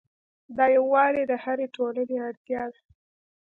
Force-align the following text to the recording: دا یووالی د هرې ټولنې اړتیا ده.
دا 0.57 0.65
یووالی 0.77 1.23
د 1.27 1.33
هرې 1.43 1.67
ټولنې 1.75 2.15
اړتیا 2.27 2.63
ده. 2.73 2.79